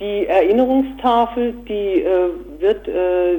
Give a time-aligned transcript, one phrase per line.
[0.00, 3.38] Die Erinnerungstafel, die äh, wird äh,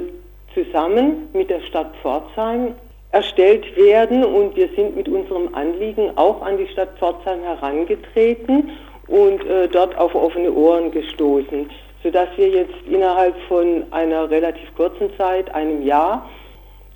[0.52, 2.74] zusammen mit der Stadt Pforzheim
[3.12, 8.70] erstellt werden und wir sind mit unserem Anliegen auch an die Stadt Pforzheim herangetreten
[9.08, 11.70] und äh, dort auf offene Ohren gestoßen,
[12.02, 16.28] sodass wir jetzt innerhalb von einer relativ kurzen Zeit, einem Jahr,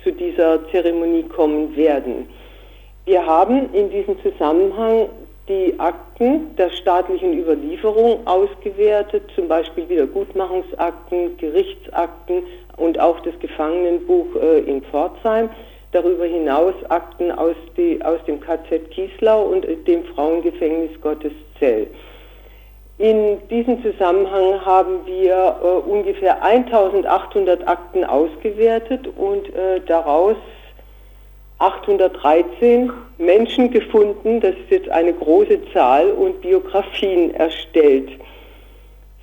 [0.03, 2.29] zu dieser Zeremonie kommen werden.
[3.05, 5.09] Wir haben in diesem Zusammenhang
[5.47, 12.43] die Akten der staatlichen Überlieferung ausgewertet, zum Beispiel Wiedergutmachungsakten, Gerichtsakten
[12.77, 15.49] und auch das Gefangenenbuch äh, in Pforzheim.
[15.91, 21.87] Darüber hinaus Akten aus, die, aus dem KZ Kieslau und dem Frauengefängnis Gotteszell.
[22.97, 30.37] In diesem Zusammenhang haben wir äh, ungefähr 1800 Akten ausgewertet und äh, daraus
[31.65, 38.09] 813 Menschen gefunden, das ist jetzt eine große Zahl, und Biografien erstellt.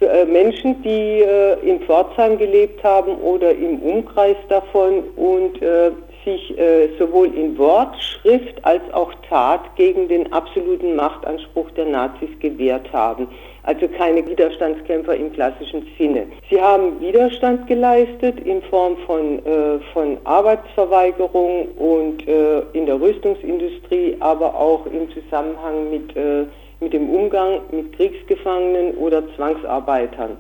[0.01, 5.93] Äh, Menschen, die äh, in Pforzheim gelebt haben oder im Umkreis davon und äh,
[6.25, 6.55] sich
[7.01, 13.27] sowohl in Wort, Schrift als auch Tat gegen den absoluten Machtanspruch der Nazis gewehrt haben.
[13.65, 16.27] Also keine Widerstandskämpfer im klassischen Sinne.
[16.51, 24.17] Sie haben Widerstand geleistet in Form von, äh, von Arbeitsverweigerung und äh, in der Rüstungsindustrie,
[24.19, 26.47] aber auch im Zusammenhang mit, äh,
[26.81, 30.37] mit dem Umgang mit Kriegsgefangenen oder Zwangsarbeitern.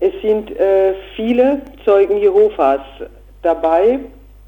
[0.00, 2.80] Es sind äh, viele Zeugen Jehovas
[3.42, 4.00] dabei,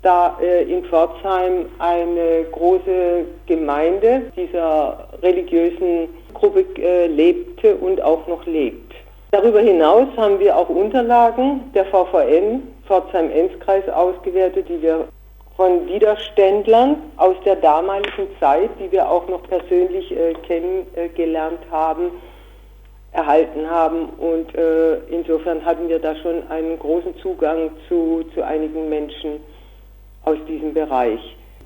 [0.06, 8.46] da äh, in Pforzheim eine große Gemeinde dieser religiösen Gruppe äh, lebte und auch noch
[8.46, 8.94] lebt.
[9.32, 15.08] Darüber hinaus haben wir auch Unterlagen der VVN, Pforzheim-Enzkreis, ausgewertet, die wir
[15.56, 22.12] von Widerständlern aus der damaligen Zeit, die wir auch noch persönlich äh, kennengelernt haben,
[23.10, 24.10] erhalten haben.
[24.18, 29.40] Und äh, insofern hatten wir da schon einen großen Zugang zu, zu einigen Menschen
[30.26, 31.20] aus diesem Bereich.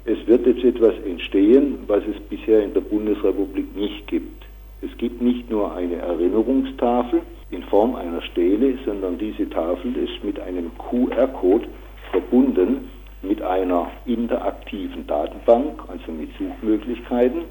[0.05, 4.45] Es wird jetzt etwas entstehen, was es bisher in der Bundesrepublik nicht gibt.
[4.83, 10.39] Es gibt nicht nur eine Erinnerungstafel in Form einer Stele, sondern diese Tafel ist mit
[10.39, 11.69] einem QR-Code
[12.11, 12.91] verbunden
[13.23, 17.43] mit einer interaktiven Datenbank, also mit Suchmöglichkeiten,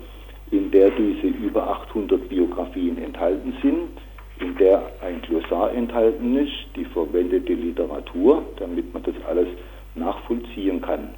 [0.51, 3.89] in der diese über 800 Biografien enthalten sind,
[4.39, 9.47] in der ein Glossar enthalten ist, die verwendete Literatur, damit man das alles
[9.99, 11.09] nachvollziehen kann.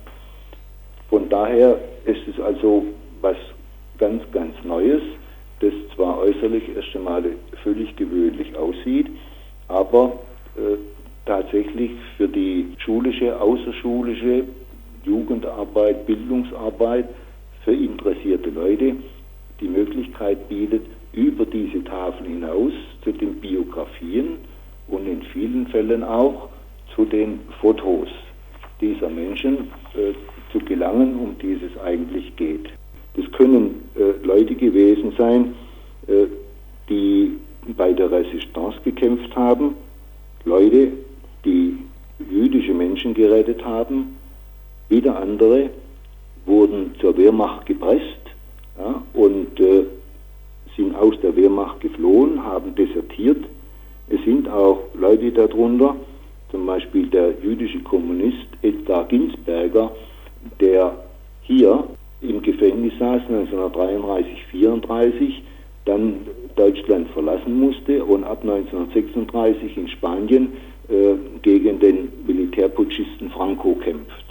[1.09, 2.85] Von daher ist es also
[3.21, 3.35] was
[3.97, 5.01] ganz, ganz Neues,
[5.59, 7.23] das zwar äußerlich erst einmal
[7.63, 9.07] völlig gewöhnlich aussieht,
[9.67, 10.19] aber
[10.55, 10.77] äh,
[11.25, 14.45] tatsächlich für die schulische, außerschulische
[15.03, 17.09] Jugendarbeit, Bildungsarbeit
[17.63, 18.95] für interessierte Leute
[19.59, 22.71] die Möglichkeit bietet, über diese Tafel hinaus
[23.03, 24.37] zu den Biografien
[24.87, 26.49] und in vielen Fällen auch
[26.95, 28.09] zu den Fotos
[28.81, 30.13] dieser Menschen äh,
[30.51, 32.69] zu gelangen, um die es eigentlich geht.
[33.15, 35.53] Das können äh, Leute gewesen sein,
[36.07, 36.25] äh,
[36.89, 37.37] die
[37.77, 39.75] bei der Resistance gekämpft haben,
[40.45, 40.91] Leute,
[41.45, 41.77] die
[42.29, 44.17] jüdische Menschen gerettet haben,
[44.89, 45.69] wieder andere
[46.45, 48.03] wurden zur Wehrmacht gepresst
[48.77, 49.85] ja, und äh,
[50.75, 53.43] sind aus der Wehrmacht geflohen, haben desertiert.
[54.09, 55.95] Es sind auch Leute darunter,
[56.51, 59.91] zum Beispiel der jüdische Kommunist Edgar Ginsberger,
[60.59, 60.95] der
[61.41, 61.83] hier
[62.21, 65.43] im Gefängnis saß 1933, 34,
[65.85, 66.15] dann
[66.55, 70.49] Deutschland verlassen musste und ab 1936 in Spanien
[70.89, 74.25] äh, gegen den Militärputschisten Franco kämpft.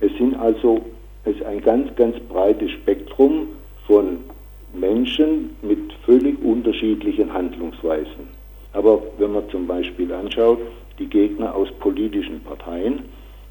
[0.00, 0.82] Es sind also
[1.24, 3.48] es ist ein ganz, ganz breites Spektrum
[3.86, 4.18] von
[4.72, 8.28] Menschen mit völlig unterschiedlichen Handlungsweisen.
[8.72, 10.60] Aber wenn man zum Beispiel anschaut,
[11.00, 13.00] die Gegner aus politischen Parteien.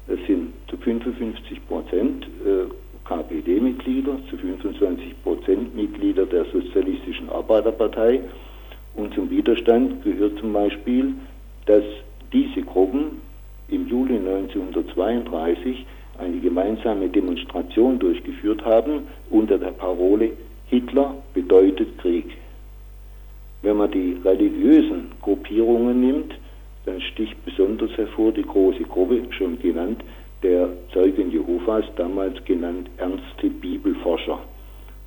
[0.06, 2.72] Das sind zu 55 Prozent äh,
[3.04, 8.20] KPD-Mitglieder, zu 25 Prozent Mitglieder der Sozialistischen Arbeiterpartei.
[8.94, 11.14] Und zum Widerstand gehört zum Beispiel,
[11.66, 11.84] dass
[12.32, 13.20] diese Gruppen
[13.68, 15.84] im Juli 1932
[16.18, 20.32] eine gemeinsame Demonstration durchgeführt haben unter der Parole
[20.66, 22.26] Hitler bedeutet Krieg.
[23.62, 26.34] Wenn man die religiösen Gruppierungen nimmt,
[27.80, 30.02] besonders hervor die große Gruppe, schon genannt,
[30.42, 34.38] der Zeugen Jehovas, damals genannt ernste Bibelforscher.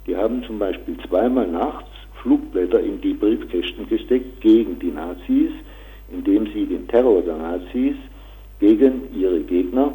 [0.06, 1.90] Die haben zum Beispiel zweimal nachts
[2.22, 5.52] Flugblätter in die Briefkästen gesteckt gegen die Nazis,
[6.12, 7.96] indem sie den Terror der Nazis
[8.60, 9.94] gegen ihre Gegner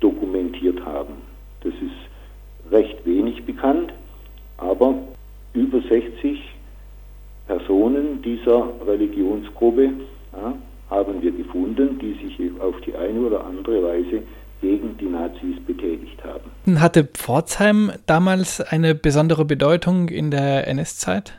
[0.00, 1.14] dokumentiert haben.
[1.62, 3.92] Das ist recht wenig bekannt,
[4.58, 4.94] aber
[5.52, 6.38] über 60
[7.46, 9.92] Personen dieser Religionsgruppe
[10.32, 10.54] ja,
[10.90, 14.22] haben wir gefunden, die sich auf die eine oder andere Weise
[14.60, 16.78] gegen die Nazis betätigt haben.
[16.80, 21.34] Hatte Pforzheim damals eine besondere Bedeutung in der NS-Zeit?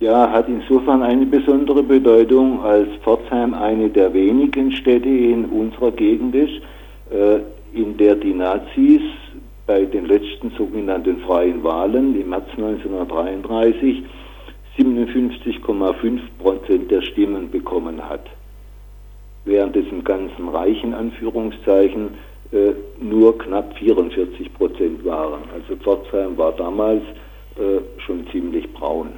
[0.00, 6.34] Ja, hat insofern eine besondere Bedeutung, als Pforzheim eine der wenigen Städte in unserer Gegend
[6.34, 6.60] ist,
[7.10, 7.40] äh,
[7.72, 9.00] in der die Nazis
[9.66, 14.04] bei den letzten sogenannten freien Wahlen im März 1933
[14.76, 18.26] 57,5 Prozent der Stimmen bekommen hat.
[19.44, 22.14] Während es im ganzen Reich in Anführungszeichen
[22.52, 25.42] äh, nur knapp 44 Prozent waren.
[25.52, 27.02] Also Pforzheim war damals
[27.56, 29.12] äh, schon ziemlich braun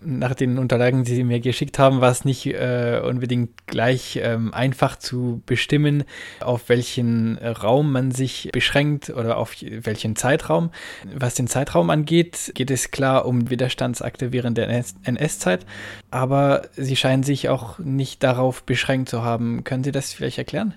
[0.00, 4.52] nach den Unterlagen, die Sie mir geschickt haben, war es nicht äh, unbedingt gleich ähm,
[4.54, 6.04] einfach zu bestimmen,
[6.40, 10.70] auf welchen Raum man sich beschränkt oder auf welchen Zeitraum.
[11.14, 15.66] Was den Zeitraum angeht, geht es klar um Widerstandsakte während der NS-Zeit,
[16.10, 19.64] aber Sie scheinen sich auch nicht darauf beschränkt zu haben.
[19.64, 20.74] Können Sie das vielleicht erklären?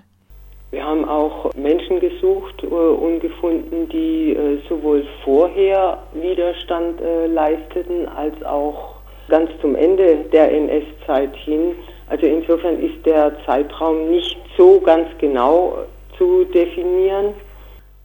[0.71, 8.07] Wir haben auch Menschen gesucht äh, und gefunden, die äh, sowohl vorher Widerstand äh, leisteten
[8.07, 8.90] als auch
[9.31, 11.71] ganz zum Ende der NS-Zeit hin.
[12.07, 15.77] Also insofern ist der Zeitraum nicht so ganz genau
[16.17, 17.33] zu definieren.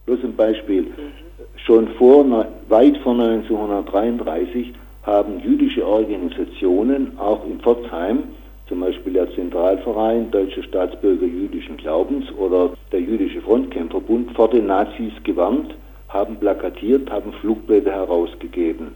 [0.05, 0.83] Bloß ein Beispiel.
[0.83, 1.11] Mhm.
[1.57, 2.25] Schon vor,
[2.69, 8.23] weit vor 1933 haben jüdische Organisationen auch in Pforzheim,
[8.69, 15.11] zum Beispiel der Zentralverein Deutsche Staatsbürger jüdischen Glaubens oder der Jüdische Frontkämpferbund, vor den Nazis
[15.23, 15.75] gewarnt,
[16.09, 18.93] haben plakatiert, haben Flugblätter herausgegeben.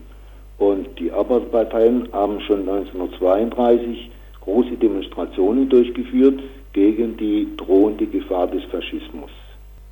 [0.57, 4.11] Und die Arbeiterparteien haben schon 1932
[4.41, 6.39] große Demonstrationen durchgeführt
[6.73, 9.31] gegen die drohende Gefahr des Faschismus.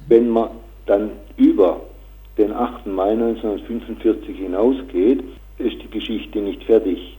[0.07, 0.49] Wenn man
[0.85, 1.81] dann über
[2.37, 2.87] den 8.
[2.87, 5.23] Mai 1945 hinausgeht,
[5.57, 7.17] ist die Geschichte nicht fertig.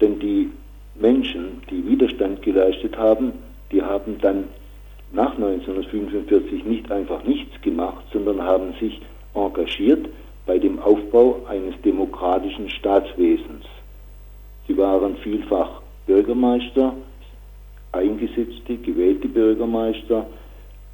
[0.00, 0.50] Denn die
[0.94, 3.32] Menschen, die Widerstand geleistet haben,
[3.72, 4.44] die haben dann
[5.12, 9.00] nach 1945 nicht einfach nichts gemacht, sondern haben sich
[9.34, 10.08] engagiert
[10.50, 13.64] bei dem Aufbau eines demokratischen Staatswesens.
[14.66, 16.92] Sie waren vielfach Bürgermeister,
[17.92, 20.26] eingesetzte, gewählte Bürgermeister.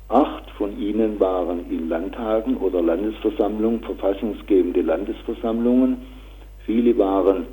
[0.08, 6.02] Acht von ihnen waren in Landtagen oder Landesversammlungen, verfassungsgebende Landesversammlungen.
[6.66, 7.46] Viele waren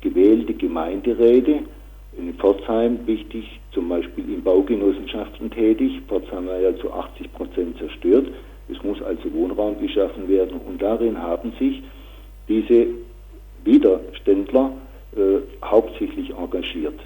[0.00, 1.64] gewählte Gemeinderäte.
[2.16, 6.02] In Pforzheim wichtig, zum Beispiel in Baugenossenschaften tätig.
[6.06, 8.28] Pforzheim war ja zu 80 Prozent zerstört.
[8.74, 11.82] Es muss also Wohnraum geschaffen werden und darin haben sich
[12.48, 12.86] diese
[13.64, 14.72] Widerständler
[15.16, 16.98] äh, hauptsächlich engagiert.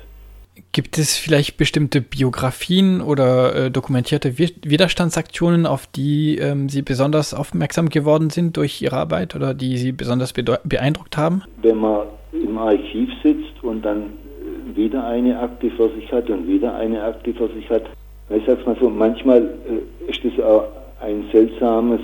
[0.73, 7.91] Gibt es vielleicht bestimmte Biografien oder äh, dokumentierte Widerstandsaktionen, auf die ähm, Sie besonders aufmerksam
[7.91, 11.43] geworden sind durch Ihre Arbeit oder die Sie besonders beeindruckt haben?
[11.61, 16.49] Wenn man im Archiv sitzt und dann äh, wieder eine Akte vor sich hat und
[16.49, 17.85] wieder eine Akte vor sich hat,
[18.31, 20.65] ich sag's mal so, manchmal äh, ist das auch
[21.01, 22.01] ein seltsames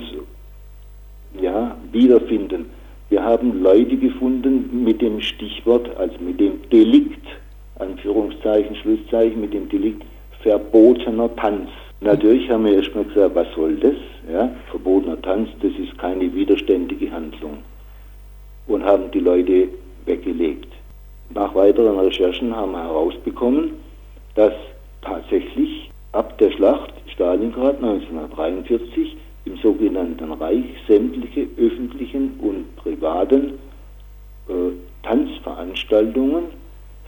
[1.39, 2.65] ja, Wiederfinden.
[3.09, 7.25] Wir haben Leute gefunden mit dem Stichwort, also mit dem Delikt,
[7.79, 10.03] Anführungszeichen, Schlusszeichen, mit dem Delikt
[10.41, 11.69] verbotener Tanz.
[12.01, 13.95] Natürlich haben wir erstmal gesagt, was soll das?
[14.31, 17.59] Ja, verbotener Tanz, das ist keine widerständige Handlung.
[18.67, 19.69] Und haben die Leute
[20.05, 20.67] weggelegt.
[21.33, 23.71] Nach weiteren Recherchen haben wir herausbekommen,
[24.35, 24.53] dass
[25.01, 26.93] tatsächlich ab der Schlacht
[27.63, 33.53] Stalingrad 1943 im sogenannten Reich sämtliche öffentlichen und privaten
[34.49, 34.53] äh,
[35.03, 36.45] Tanzveranstaltungen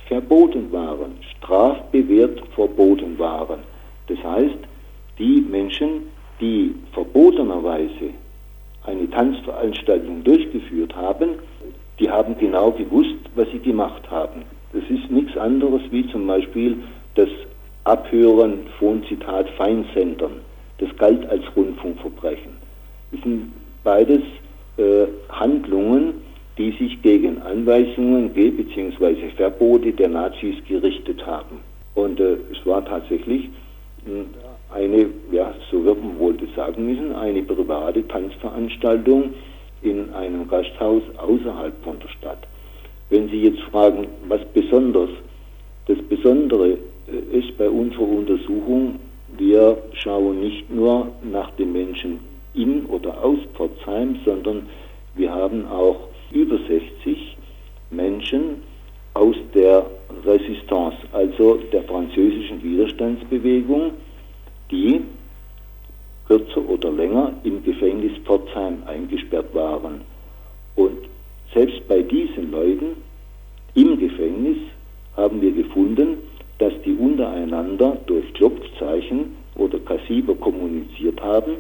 [0.08, 3.60] verboten waren, strafbewehrt verboten waren.
[4.08, 4.58] Das heißt,
[5.18, 6.04] die Menschen,
[6.40, 8.12] die verbotenerweise
[8.84, 11.40] eine Tanzveranstaltung durchgeführt haben,
[12.00, 14.44] die haben genau gewusst, was sie gemacht haben.
[14.74, 16.78] Das ist nichts anderes wie zum Beispiel
[17.16, 17.30] das
[17.86, 20.42] Abhören von Zitat Feinsendern.
[20.80, 22.54] Das galt als Rundfunkverbrechen.
[23.12, 24.22] Das sind beides
[24.78, 26.16] äh, Handlungen,
[26.58, 29.30] die sich gegen Anweisungen bzw.
[29.38, 31.60] Verbote der Nazis gerichtet haben.
[31.94, 33.50] Und äh, es war tatsächlich
[34.06, 34.26] hm,
[34.74, 39.34] eine, ja, so wird man wohl das sagen müssen, eine private Tanzveranstaltung
[39.84, 42.48] in einem Gasthaus außerhalb von der Stadt.
[43.10, 45.10] Wenn Sie jetzt fragen, was besonders,
[45.88, 46.80] das Besondere
[47.32, 49.00] ist bei unserer Untersuchung,
[49.38, 52.20] wir schauen nicht nur nach den Menschen
[52.54, 54.68] in oder aus Pforzheim, sondern
[55.16, 57.38] wir haben auch über 60
[57.92, 58.62] Menschen
[59.14, 59.86] aus der
[60.26, 63.92] Resistance, also der französischen Widerstandsbewegung,
[64.72, 65.02] die
[66.28, 70.02] kürzer oder länger im Gefängnis Pforzheim eingesperrt waren.
[70.76, 70.98] Und
[71.54, 72.98] selbst bei diesen Leuten
[73.76, 74.58] im Gefängnis
[75.16, 76.18] haben wir gefunden,
[76.60, 81.58] dass die untereinander durch Klopfzeichen oder Kassiber kommuniziert haben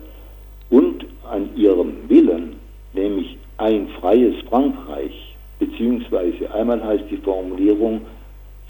[0.69, 2.55] und an ihrem Willen,
[2.93, 8.01] nämlich ein freies Frankreich, beziehungsweise einmal heißt die Formulierung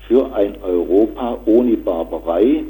[0.08, 2.64] für ein Europa ohne Barbarei,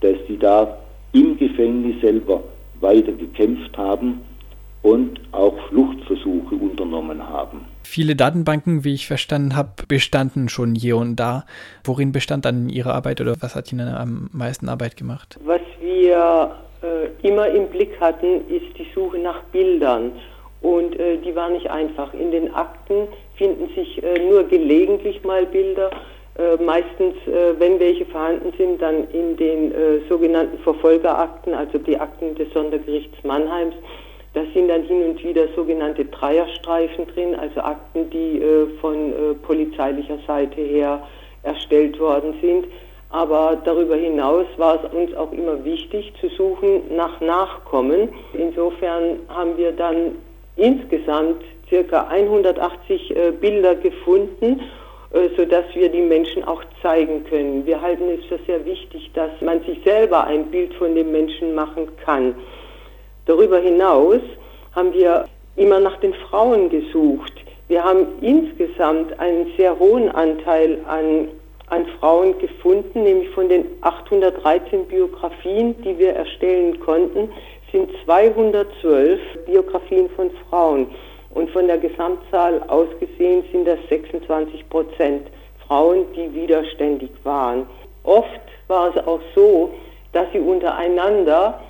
[0.00, 0.78] dass sie da
[1.12, 2.42] im Gefängnis selber
[2.80, 4.20] weiter gekämpft haben
[4.82, 7.64] und auch Fluchtversuche unternommen haben.
[7.82, 11.44] Viele Datenbanken, wie ich verstanden habe, bestanden schon hier und da.
[11.84, 15.38] Worin bestand dann Ihre Arbeit oder was hat Ihnen am meisten Arbeit gemacht?
[15.44, 20.12] Was wir äh, immer im Blick hatten, ist die Suche nach Bildern.
[20.60, 22.12] Und äh, die war nicht einfach.
[22.14, 25.90] In den Akten finden sich äh, nur gelegentlich mal Bilder.
[26.36, 31.98] Äh, meistens, äh, wenn welche vorhanden sind, dann in den äh, sogenannten Verfolgerakten, also die
[31.98, 33.74] Akten des Sondergerichts Mannheims.
[34.38, 38.40] Da sind dann hin und wieder sogenannte Dreierstreifen drin, also Akten, die
[38.80, 41.02] von polizeilicher Seite her
[41.42, 42.66] erstellt worden sind.
[43.10, 48.10] Aber darüber hinaus war es uns auch immer wichtig zu suchen nach Nachkommen.
[48.32, 50.16] Insofern haben wir dann
[50.56, 54.60] insgesamt circa 180 äh, Bilder gefunden,
[55.12, 57.64] äh, sodass wir die Menschen auch zeigen können.
[57.64, 61.54] Wir halten es für sehr wichtig, dass man sich selber ein Bild von dem Menschen
[61.54, 62.34] machen kann.
[63.28, 64.20] Darüber hinaus
[64.74, 67.34] haben wir immer nach den Frauen gesucht.
[67.68, 71.28] Wir haben insgesamt einen sehr hohen Anteil an
[71.70, 77.30] an Frauen gefunden, nämlich von den 813 Biografien, die wir erstellen konnten,
[77.70, 80.86] sind 212 Biografien von Frauen.
[81.34, 85.26] Und von der Gesamtzahl ausgesehen sind das 26 Prozent
[85.66, 87.66] Frauen, die widerständig waren.
[88.04, 89.70] Oft war es auch so,
[90.12, 91.60] dass sie untereinander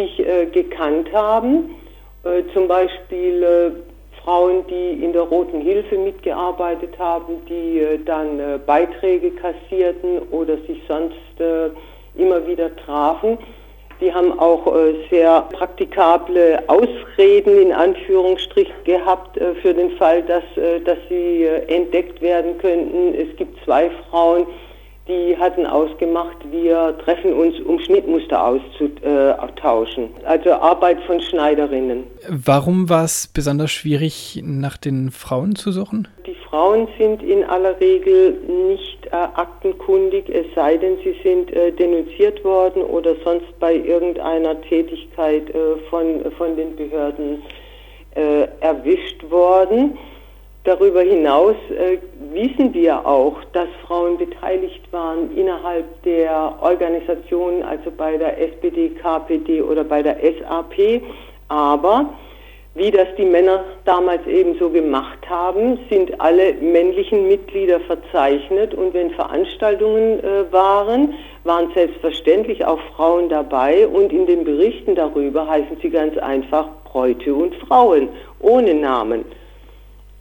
[0.00, 1.76] sich äh, gekannt haben.
[2.24, 3.70] Äh, zum Beispiel äh,
[4.24, 10.56] Frauen, die in der Roten Hilfe mitgearbeitet haben, die äh, dann äh, Beiträge kassierten oder
[10.66, 11.70] sich sonst äh,
[12.16, 13.38] immer wieder trafen.
[14.00, 14.72] Die haben auch
[15.10, 20.42] sehr praktikable Ausreden in Anführungsstrich gehabt für den Fall, dass,
[20.86, 23.14] dass sie entdeckt werden könnten.
[23.14, 24.46] Es gibt zwei Frauen,
[25.10, 30.10] die hatten ausgemacht, wir treffen uns, um Schnittmuster auszutauschen.
[30.24, 32.04] Also Arbeit von Schneiderinnen.
[32.28, 36.06] Warum war es besonders schwierig, nach den Frauen zu suchen?
[36.26, 41.72] Die Frauen sind in aller Regel nicht äh, aktenkundig, es sei denn, sie sind äh,
[41.72, 47.42] denunziert worden oder sonst bei irgendeiner Tätigkeit äh, von, von den Behörden
[48.14, 49.98] äh, erwischt worden.
[50.64, 51.96] Darüber hinaus äh,
[52.34, 59.62] wissen wir auch, dass Frauen beteiligt waren innerhalb der Organisation, also bei der SPD, KPD
[59.62, 61.02] oder bei der SAP.
[61.48, 62.10] Aber
[62.74, 68.92] wie das die Männer damals eben so gemacht haben, sind alle männlichen Mitglieder verzeichnet und
[68.92, 75.78] wenn Veranstaltungen äh, waren, waren selbstverständlich auch Frauen dabei und in den Berichten darüber heißen
[75.80, 79.24] sie ganz einfach Bräute und Frauen ohne Namen.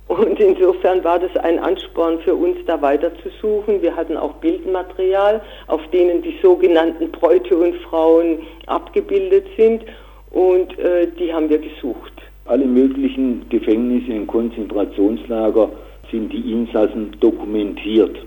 [0.09, 3.79] Und insofern war das ein Ansporn für uns, da weiter zu suchen.
[3.83, 9.83] Wir hatten auch Bildmaterial, auf denen die sogenannten Bräute und Frauen abgebildet sind.
[10.31, 12.11] Und äh, die haben wir gesucht.
[12.45, 15.69] Alle möglichen Gefängnisse in Konzentrationslager
[16.09, 18.17] sind die Insassen dokumentiert,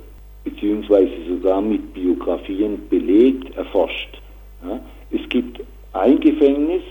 [0.44, 4.20] beziehungsweise sogar mit Biografien belegt, erforscht.
[4.64, 4.78] Ja?
[5.10, 5.60] Es gibt
[5.94, 6.82] ein Gefängnis,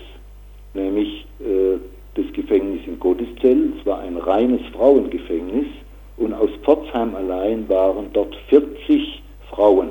[0.74, 1.78] nämlich äh,
[2.14, 3.72] das Gefängnis in Gotteszell.
[3.78, 5.66] Es war ein reines Frauengefängnis
[6.16, 9.90] und aus Pforzheim allein waren dort 40 Frauen.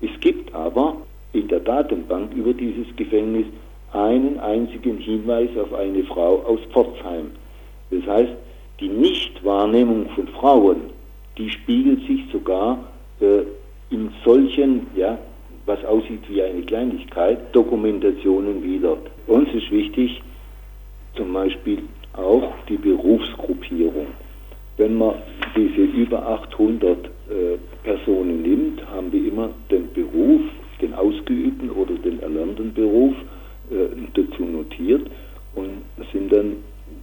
[0.00, 0.96] Es gibt aber
[1.32, 3.46] in der Datenbank über dieses Gefängnis
[3.92, 7.30] einen einzigen Hinweis auf eine Frau aus Pforzheim.
[7.90, 8.32] Das heißt,
[8.80, 10.76] die Nichtwahrnehmung von Frauen,
[11.36, 12.78] die spiegelt sich sogar
[13.20, 13.42] äh,
[13.90, 15.18] in solchen, ja,
[15.66, 18.96] was aussieht wie eine Kleinigkeit, Dokumentationen wieder.
[19.26, 20.22] Uns ist wichtig,
[21.18, 21.82] zum Beispiel
[22.14, 24.06] auch die Berufsgruppierung.
[24.78, 25.16] Wenn man
[25.56, 27.10] diese über 800 äh,
[27.82, 30.40] Personen nimmt, haben wir immer den Beruf,
[30.80, 33.14] den ausgeübten oder den erlernten Beruf
[33.70, 35.10] äh, dazu notiert
[35.56, 35.82] und
[36.12, 36.56] sind dann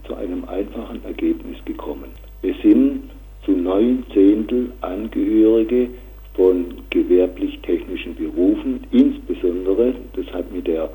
[0.06, 2.10] zu einem einfachen Ergebnis gekommen.
[2.42, 3.10] Es sind
[3.44, 5.88] zu neun Zehntel Angehörige
[6.34, 10.90] von gewerblich-technischen Berufen, insbesondere, das hat mit der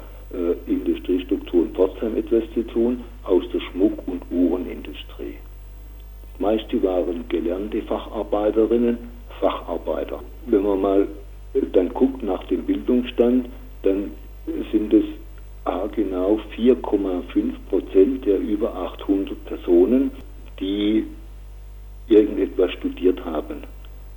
[2.12, 5.36] Pforzheim etwas zu tun, aus der Schmuck- und Uhrenindustrie.
[6.40, 8.98] Meist waren gelernte Facharbeiterinnen,
[9.40, 10.20] Facharbeiter.
[10.48, 11.08] Wenn man mal
[11.54, 13.48] äh, dann guckt nach dem Bildungsstand,
[13.84, 14.12] dann
[14.72, 15.06] sind es
[15.96, 20.12] genau 4,5 Prozent der über 800 Personen,
[20.60, 21.06] die
[22.08, 23.64] irgendetwas studiert haben.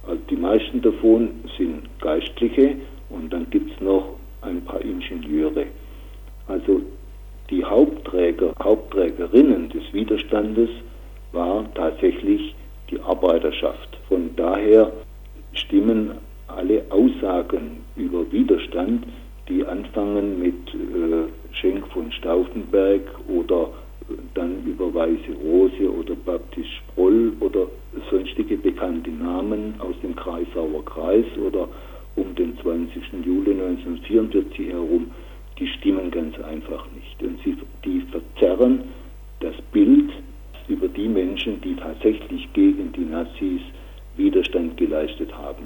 [0.06, 2.76] Also die meisten davon sind Geistliche
[3.10, 5.66] und dann gibt es noch ein paar Ingenieure.
[6.48, 6.80] Also
[7.50, 10.70] die Hauptträger, Hauptträgerinnen des Widerstandes
[11.32, 12.54] war tatsächlich
[12.90, 13.98] die Arbeiterschaft.
[14.08, 14.92] Von daher
[15.52, 16.12] stimmen
[16.46, 19.06] alle Aussagen über Widerstand,
[19.48, 23.70] die anfangen mit äh, Schenk von Stauffenberg oder
[24.08, 27.66] äh, dann über Weiße Rose oder Baptist Sproll oder
[28.10, 31.68] sonstige bekannte Namen aus dem Kreisauer Kreis oder
[32.16, 33.02] um den 20.
[33.24, 35.10] Juli 1944 herum,
[35.58, 37.03] die stimmen ganz einfach nicht.
[37.24, 38.84] Und sie, die verzerren
[39.40, 40.12] das Bild
[40.68, 43.60] über die Menschen, die tatsächlich gegen die Nazis
[44.16, 45.62] Widerstand geleistet haben.